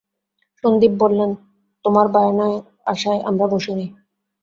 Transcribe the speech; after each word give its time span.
সন্দীপ 0.63 0.93
বললেন, 1.03 1.31
তোমার 1.85 2.05
বায়নার 2.07 2.53
আশায় 2.85 3.21
আমরা 3.29 3.45
বসে 3.53 3.71
নেই। 3.77 3.89